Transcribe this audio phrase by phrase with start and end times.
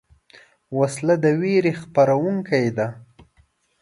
[0.77, 2.87] وسله د ویرې خپرونکې ده